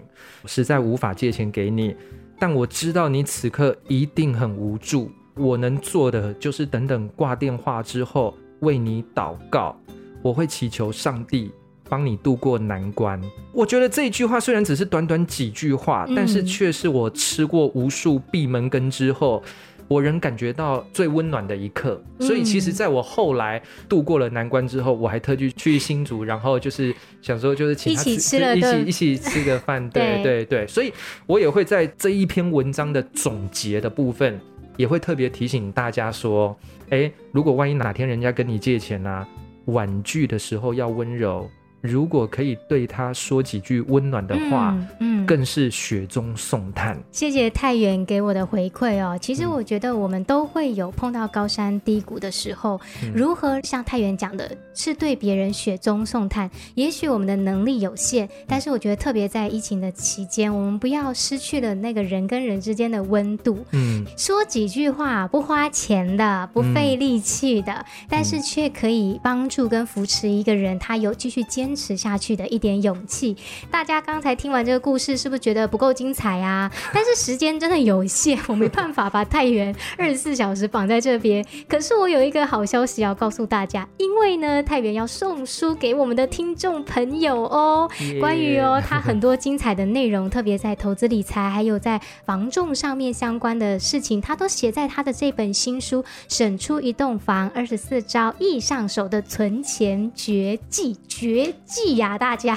[0.45, 1.95] 实在无法借钱给你。
[2.39, 9.80] 但我知道你此刻一定很无助，我能做的就是等等挂电话之后为你祷告，
[10.21, 11.52] 我会祈求上帝
[11.88, 13.21] 帮你度过难关。”
[13.54, 19.41] 我觉得这一句话虽然只是短短几句话，但是却是我吃过无数闭门羹之后。
[19.88, 30.91] 我仍感觉到最温暖的一刻，所以其实在我后来度过了难关之后，我还特地去新竹，然后就是想说，就是请他一起吃了，一起一起吃个饭， 对对对，所以
[31.26, 34.39] 我也会在这一篇文章的总结的部分，
[34.78, 36.58] 也会特别提醒大家说，
[36.89, 39.28] 哎，如果万一哪天人家跟你借钱啊，
[39.65, 41.50] 婉拒的时候要温柔。
[41.84, 44.69] 如果可以对他说几句温暖的话，
[45.00, 46.98] 嗯，嗯，更是雪中送炭。
[47.12, 49.17] 谢谢太原给我的回馈哦。
[49.19, 56.50] 其实我觉得我们都会有碰到高山低谷的时候，嗯、如何像太原讲的，是对别人雪中送炭。
[56.76, 63.60] 也许我们的能力有限，但是我觉得特别在疫情的期间，我们不要失去了那个人跟人之间的温度。
[63.74, 71.72] 嗯，说几句话不花钱的，不费力气的，嗯、但是却可以帮助跟扶持一个人，他有继续坚。
[71.73, 73.36] 坚持下去的一点勇气。
[73.71, 76.71] 大家刚才听完这个故事，是不是觉得不够精彩啊？
[76.93, 81.43] 但是时间真的有限，我没办法把太原 二十四小时绑在这边。
[81.67, 87.89] 可是我有一个好消息要告诉大家，因为呢，太原要送书给我们的听众朋友哦。
[88.19, 101.55] 关于哦，他很多精彩的内容，特别在投资理财，还有在房仲上面相关的事情，他都写在他的这本新书《省出一栋房二十四招易上手的存钱绝技》绝。
[101.73, 102.55] 记呀，大家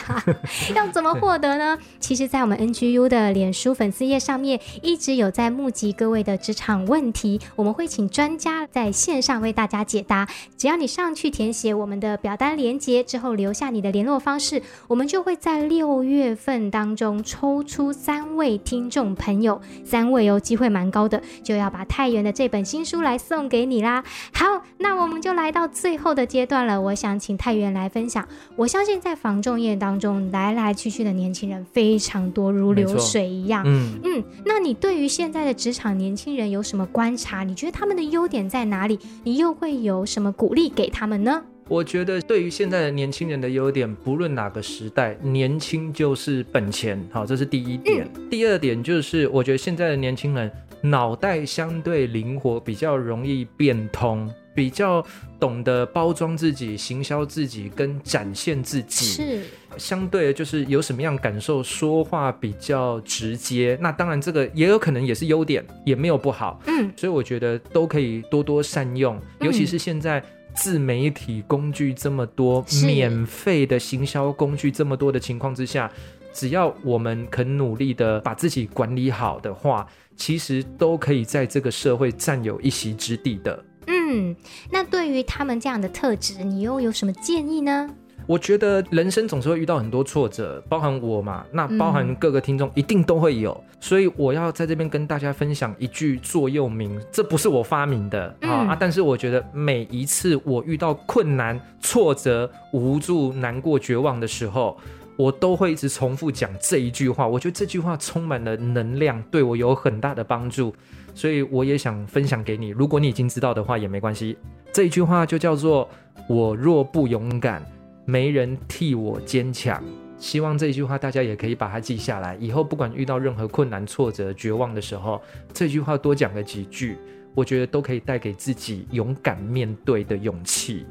[0.74, 1.78] 要怎么获得呢？
[1.98, 10.28] 其实，在我们 NGU 的脸书粉丝页上面，一直有在募集各位的职场问题，我们会请专家在线上为大家解答。
[10.58, 24.04] 只要你上去填写我们的表单连接之后，留下你的联络方式，我们就会在六月份当中抽出三位听众朋友，三位哦，机会蛮高的，就要把太原的这本新书来送给你啦。
[24.34, 29.00] 好，那我们就来到最后的阶段了，我想请太原来分享，我相信。
[29.06, 33.62] 在房仲业当中，来来去去的年轻人非常多，如流水一样。
[33.64, 37.44] 嗯嗯，那你对于现在的职场年轻人有什么观察？
[37.44, 38.98] 你觉得他们的优点在哪里？
[39.22, 41.40] 你又会有什么鼓励给他们呢？
[41.68, 47.00] 我觉得对于现在的年轻人的优点，不论哪个时代，年轻就是本钱。
[47.12, 48.10] 好，这是第一点。
[48.12, 54.28] 嗯、第二点就是，我觉得现在的年轻人脑袋相对灵活，比较容易变通。
[54.56, 55.04] 比较
[55.38, 59.42] 懂得包装自己、行销自己跟展现自己，是
[59.76, 63.76] 相对的，就是有什么样感受，说话比较直接。
[63.82, 66.58] 那当然，这个也有可能也是优点，也没有不好。
[66.66, 75.92] 嗯，所以我觉得都可以多多善用，尤其是现在自媒体工具这么多，免费的行销工具这么多的情况之下，
[76.32, 83.62] 只要我们肯努力的把自己管理好的话，其实都可以在这个社会占有一席之地的。
[84.08, 84.36] 嗯，
[84.70, 87.90] 那对于他们这样的特质，你又有什么建议呢？
[88.28, 104.76] 我觉得人生总是会遇到很多挫折，包含我嘛，那包含各个听众一定都会有，嗯、所以我要在这边跟大家分享一句座右铭，这不是我发明的、嗯、啊，但是我觉得每一次我遇到困难、挫折、无助、难过、绝望的时候，
[105.16, 107.28] 我都会一直重复讲这一句话。
[107.28, 110.74] 我觉得这句话充满了能量，对我有很大的帮助。
[111.16, 114.36] 所以我也想分享给你，如果你已经知道的话也没关系。
[114.70, 115.88] 这一句话就叫做
[116.28, 117.64] “我若不勇敢，
[118.04, 119.82] 没人替我坚强”。
[120.18, 125.18] 希望这一句话大家也可以把它记下来，以后不管遇到任何困难、挫折、绝望的时候，
[125.54, 126.98] 这句话多讲个几句。
[127.34, 130.84] 我觉得都可以带给自己勇敢面对的勇气。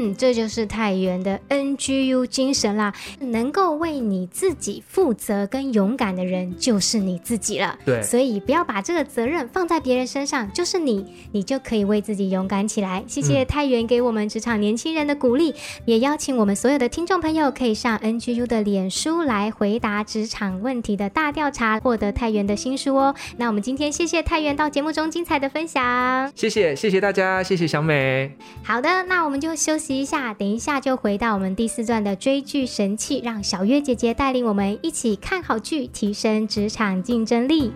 [0.00, 2.94] 嗯，这就是太原的 NGU 精神啦！
[3.18, 7.76] 能够为你自己负责跟勇敢的人，就是你自己了。
[7.84, 13.02] 对，所以不要把这个责任放在别人身上，就是你，你就可以为自己勇敢起来。
[13.08, 15.54] 谢谢太原给我们职场年轻人的鼓励，嗯、
[15.86, 23.12] 也邀请我们所有的听众朋友可以上 NGU 的脸书来回答职场问题的大调查，获得太原的新书哦。
[23.36, 28.30] 那我们今天谢谢太原到节目中精彩的分享，谢谢谢谢大家，谢谢小美。
[28.62, 29.87] 好的，那我们就休息。
[29.94, 37.72] 一下，等一下就回到我们第四段的追剧神器，让小月姐姐带领我们一起看好剧，提升职场竞争力。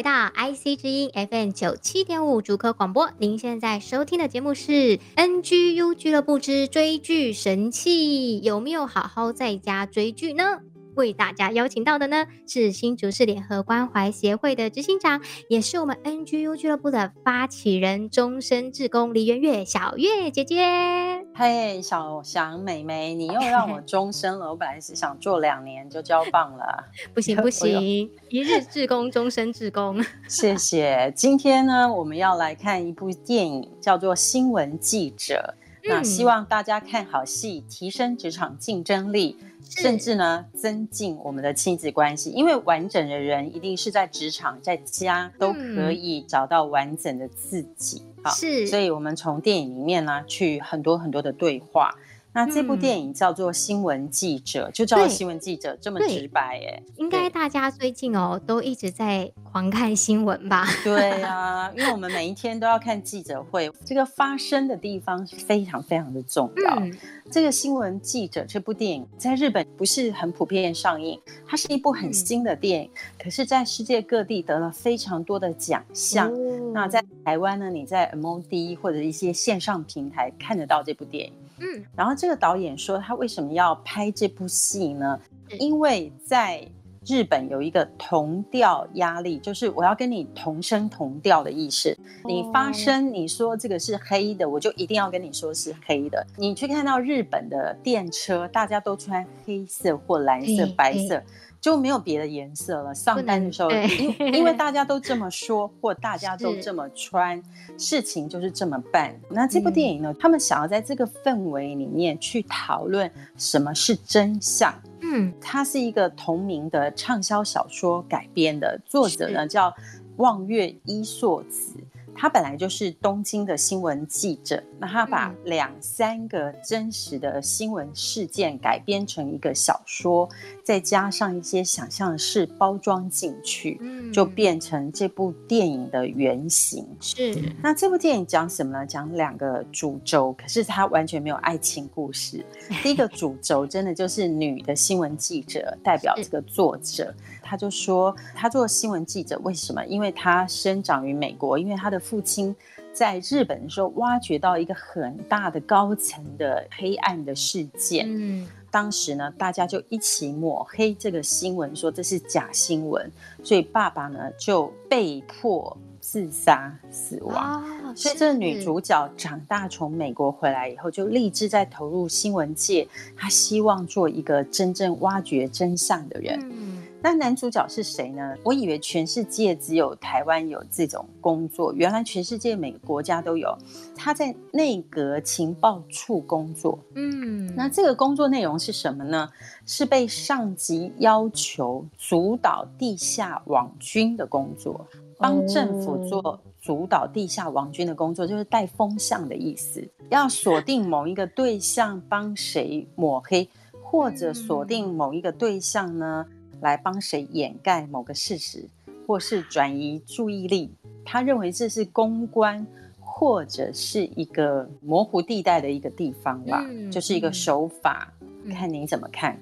[0.00, 10.60] 回到 IC 之音 FM 九七点五主科广播，您现在收听的节目是 NGU 俱乐部之追剧神器，有没有好好在家追剧呢？
[10.94, 21.24] 为大家邀请到的呢是新竹市联合关怀协会的执行长，也是我们 NGU 俱乐部的发起人，终身志工李元月小月姐姐。
[21.34, 24.50] 嘿，小翔妹妹，你又让我终身了。
[24.50, 26.84] 我本来是想做两年就交棒了，
[27.14, 30.04] 不行 不行，一日志工，终身志工。
[30.28, 31.12] 谢谢。
[31.14, 35.54] 今天呢，我们要来看一部电影，叫做《新闻记者》。
[35.82, 39.36] 嗯、那希望大家看好戏，提升职场竞争力，
[39.68, 42.30] 甚至呢，增进我们的亲子关系。
[42.30, 48.02] 因为完整的人一定是在职场、在家都可以找到完整的自己。
[48.18, 51.94] 嗯、好，是，所以我们从电影里面呢，去很多很多的对话。
[52.32, 56.82] 那这部电影叫做《新闻记者》，嗯，就叫做新闻记者，这么直白哎。
[56.96, 60.64] 应该大家最近哦都一直在狂看新闻吧？
[60.84, 66.76] 对啊，因为我们每一天都要看记者会，这个发生的地方是非常非常的重要。
[66.76, 66.96] 嗯，
[67.32, 76.32] 这个《新闻记者》这部电影在日本不是很普遍上映，它是一部很新的电影，嗯，可是在世界各地得了非常多的奖项。
[76.32, 76.70] 哦。
[76.72, 81.32] 那在台湾呢，你在 MOD 或者一些线上平台看得到这部电影。
[81.60, 85.20] 嗯，然后这个导演说他为什么要拍这部戏呢？
[85.58, 86.66] 因为在
[87.06, 91.96] 日本有一个同调压力，就是我要跟你同声同调的意识。
[92.24, 96.26] 你发声，你说这个是黑的，我就一定要跟你说是黑的。
[96.36, 101.22] 你去看到日本的电车，大家都穿黑色或蓝色、白色。
[101.60, 102.94] 就没有别的颜色了。
[102.94, 107.38] 上班的时候，因因为大家都这么说，或大家都这么 穿，
[107.76, 109.14] 事情就是这么办。
[109.28, 114.72] 那这部电影呢，他们想要在这个氛围里面去讨论什么是真相。
[115.12, 119.74] 嗯，它是一个同名的畅销小说改编的，作者呢叫
[120.18, 121.74] 望月伊硕子。
[122.20, 130.28] 他本来就是东京的新闻记者，那他把两三个真实的新闻事件改编成一个小说，
[130.62, 133.80] 再加上一些想象式包装进去，
[134.12, 136.86] 就变成这部电影的原型。
[137.00, 138.86] 是，那这部电影讲什么呢？
[138.86, 142.44] 讲两个主轴，可是它完全没有爱情故事。
[142.82, 147.14] 第一个主轴真的就是女的新闻记者代表这个作者。
[147.50, 149.84] 他就说，他做新闻记者为什么？
[149.86, 152.54] 因为他生长于美国，因为他的父亲
[152.92, 158.06] 在日本的时候挖掘到一个很大的高层的黑暗的事件。
[158.08, 163.10] 嗯，当时呢，大家就一起抹黑这个新闻，说这是假新闻，
[163.42, 167.64] 所以爸爸呢就被迫自杀死亡。
[167.64, 172.86] 哦，所以这个女主角长大从美国回来以后，就立志在投入新闻界，
[173.16, 176.38] 她希望做一个真正挖掘真相的人。
[176.44, 178.36] 嗯那男主角是谁呢？
[178.42, 183.56] 我以为全世界只有台湾有这种工作，原来全世界每个国家都有。
[183.96, 189.30] 他在内阁情报处工作，嗯，那这个工作内容是什么呢？
[189.64, 194.86] 是被上级要求主导地下网军的工作，
[195.16, 203.48] 帮政府做主导地下网军的工作，就是带风向的意思，要锁定某一个对象，帮谁抹黑，
[203.82, 206.26] 或者锁定某一个对象呢？
[206.60, 208.64] 来帮谁掩盖某个事实，
[209.06, 210.70] 或是转移注意力？
[211.04, 212.66] 他认为这是公关，
[213.00, 218.12] 或者是一个模糊地带的一个地方吧，嗯、就是一个手法，
[218.44, 219.38] 嗯、看你怎么看。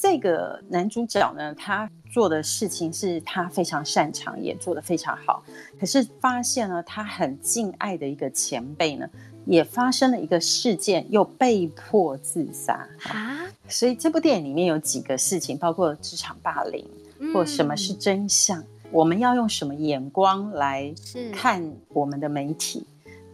[0.00, 5.42] 这个男主角呢，他做的事情是他非常擅长，也做得非常好。
[5.80, 9.08] 可是发现呢他很敬爱的一个前辈呢，
[9.48, 13.46] 也发生了一个事件，又被迫自杀啊。
[13.66, 16.84] 所以这部电影里面有几个事情，包括职场霸凌，
[17.32, 20.94] 或什么是真相，嗯、我们要用什么眼光来
[21.32, 22.86] 看我们的媒体。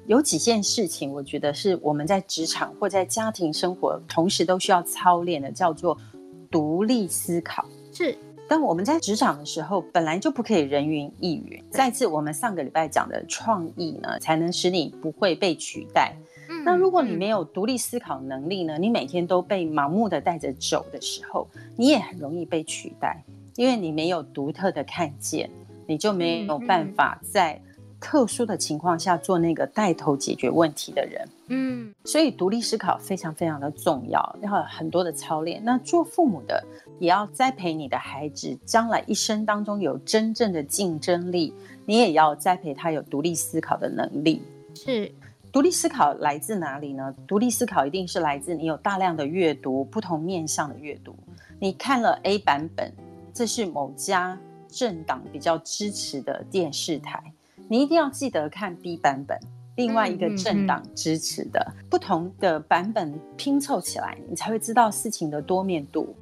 [0.06, 5.98] 有几件事情，我觉得是我们在职场或在家庭生活同时都需要操练的，叫做
[6.50, 7.64] 独立思考。
[7.92, 8.16] 是，
[8.48, 11.62] 当我们在职场的时候，本来就不可以人云亦云。
[11.70, 16.14] 再次，我们上个礼拜讲的创意呢，才能使你不会被取代。
[16.50, 23.24] 嗯，那如果你没有独立思考能力呢，你每天都被盲目的带着走的时候，你也很容易被取代，
[23.56, 25.50] 因为你没有独特的看见，
[25.86, 27.60] 你就没有办法在。
[28.04, 35.64] 特殊的情况下做那个带头解决问题的人，嗯，所以独立思考非常非常的重要，要很多的操练。
[35.64, 36.62] 那做父母的
[36.98, 41.54] 也要栽培你的孩子，将来一生当中有真正的竞争力，
[41.86, 44.42] 你也要栽培他有独立思考的能力。
[44.74, 45.10] 是，
[45.50, 47.14] 独立思考来自哪里呢？
[47.26, 51.16] 独立思考一定是来自你有大量的阅读，不同面向的阅读。
[51.58, 52.92] 你看了 A 版本，
[53.32, 54.38] 这是某家
[54.68, 57.32] 政党比较支持的电视台。
[57.68, 59.38] 你一定要记得看 B 版本，
[59.76, 66.14] 另外一个政党支持的、嗯嗯嗯、不同的版本拼凑起来，你才会知道事情的多面度。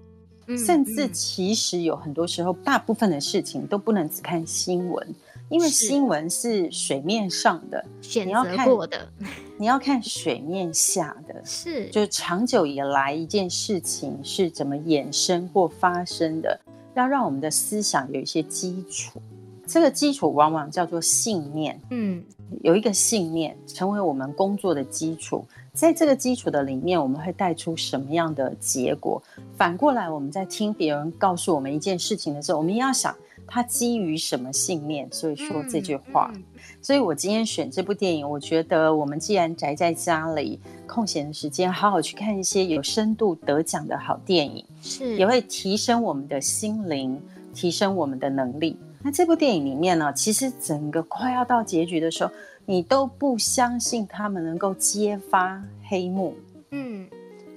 [0.47, 5.14] 嗯、甚至其实有很多时候，大部分的事情都不能只看新闻，
[5.49, 9.09] 因为新闻是水面上的，选择过的，
[9.57, 16.61] 你要看水面下的， 是就长久以来一件事情是怎么衍生或发生的，
[16.95, 19.22] 要让我们的思想有一些基础。
[19.67, 22.23] 这个基础往往叫做信念，嗯，
[22.63, 29.23] 有一个信念成为我们工作的基础，在这个基础的里面，我们会带出什么样的结果？
[29.57, 33.15] 反过来，我们在听别人告诉我们一件事情的时候，我们要想
[33.47, 36.31] 他基于什么信念，所以说这句话。
[36.35, 47.19] 嗯嗯、所以我今天选这部电影，我觉得我们既然宅在家里，空闲的时间，好好去看一些有深度得奖的好电影，是也会提升我们的心灵，
[47.55, 48.77] 提升我们的能力。
[49.05, 52.33] 那这部电影里面呢，其实整个快要到结局的时候，
[52.65, 56.35] 你都不相信他们能够揭发黑幕。
[56.71, 57.09] 嗯，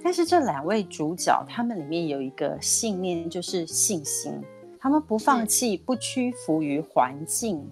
[0.02, 4.32] 但是这两位主角，他们里面有一个信念，就是信心。
[4.80, 7.64] 他们不放弃，不屈服于环境，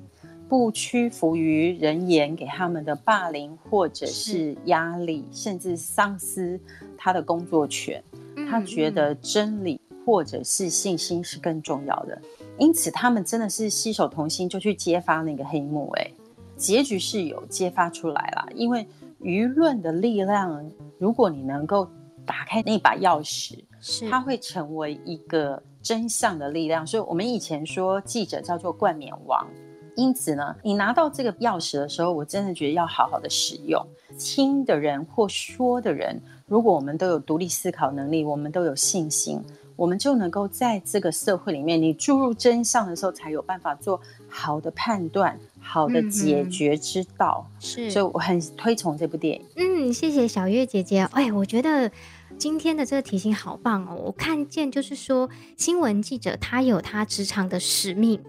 [0.49, 6.61] 不屈服于人言给他们的霸凌或者是压力，甚至丧失
[6.97, 8.03] 他的工作权。
[8.49, 12.21] 他觉得真理或者是信心是更重要的。
[12.59, 15.91] 因此，他们真的是携手同心，就去揭发那个黑幕。
[15.97, 16.11] 哎，
[16.57, 18.49] 结局是有揭发出来了。
[18.55, 18.87] 因为
[19.21, 20.65] 舆论的力量，
[20.99, 21.89] 如果你能够
[22.25, 26.87] 打开那把钥匙，是它会成为一个真相的力量。
[26.87, 29.45] 所以，我们以前说记者叫做冠冕王。
[29.97, 33.85] 因此呢，你拿到这个钥匙的时候，我真的觉得要好好的使用。
[34.19, 39.41] 听的人或说的人，如果我们都有独立思考能力，我们都有信心。
[39.77, 47.49] 我们就能够在这个社会里面，你注入真相的时候，才有办法做好的判断、好的解决之道。
[47.59, 49.45] 是，所以我很推崇这部电影。
[49.57, 51.01] 嗯，谢谢小月姐姐。
[51.13, 51.91] 哎，我觉得
[52.39, 53.95] 今天的这个提醒好棒哦！
[54.05, 58.21] 我看见就是说，新闻记者他有他职场的使命。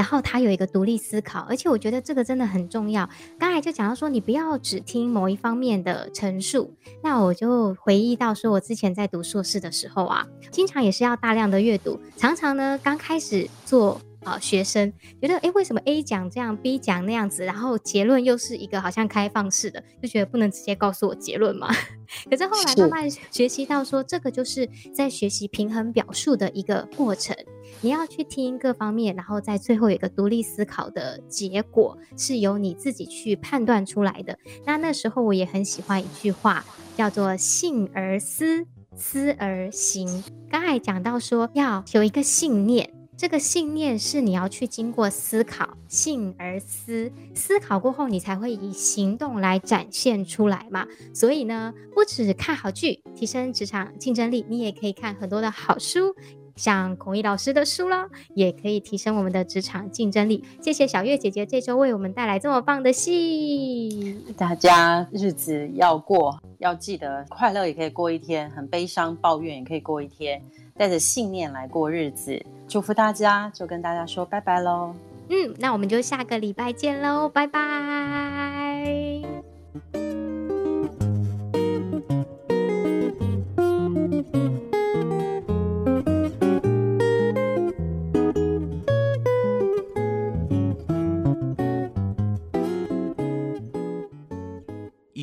[0.00, 3.06] 然后他有一个独立思考，而且我觉得这个真的很重要。
[3.38, 6.74] 刚才就讲到说，你不要只听某一方面的陈述。
[7.02, 14.00] 那我就回忆到说，我之前在读硕士的时候啊，经常也是要大量的阅读，常常呢刚开始做。
[14.24, 21.68] 啊、呃，学生觉得，诶，为什么 A 讲这样，B 讲那样子，然后结论又是一个好像开放式的，就觉得不能直接告诉我结论嘛？
[22.28, 27.36] 可是后来慢慢学习到说，这个就是在学习平衡表述的一个过程。
[27.80, 34.36] 你要去听各方面，然后在最后有一个独立思考的结果，是由你自己去判断出来的。
[34.66, 36.64] 那那时候我也很喜欢一句话，
[36.96, 38.66] 叫做“信而思，
[38.96, 40.24] 思而行”。
[40.50, 42.92] 刚才讲到说要有一个信念。
[43.20, 50.86] 这个信念是你要去经过思考，信而思，思考过后你才会以行动来展现出来嘛。
[51.12, 56.14] 所以呢，不止看好剧，提升职场竞争力，你也可以看很多的好书，
[56.60, 60.44] 像孔毅老师的书啦，也可以提升我们的职场竞争力。
[60.60, 64.22] 谢谢小月姐姐这周为我们带来这么棒的戏。
[64.36, 70.42] 大家日子要过，要记得快乐也可以过一天，很悲伤抱怨也可以过一天。
[70.76, 74.94] 带着信念来过日子，祝福大家，就跟大家说拜拜喽。
[75.30, 79.09] 嗯，那我们就下个礼拜见喽，拜拜。